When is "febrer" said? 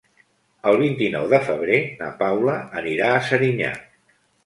1.51-1.79